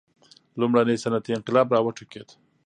[0.59, 2.29] لومړنی صنعتي انقلاب را وټوکېد.